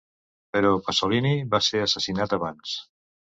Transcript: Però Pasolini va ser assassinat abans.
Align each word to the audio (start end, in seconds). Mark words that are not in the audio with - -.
Però 0.55 0.71
Pasolini 0.87 1.33
va 1.53 1.61
ser 1.67 1.83
assassinat 1.89 2.35
abans. 2.39 2.75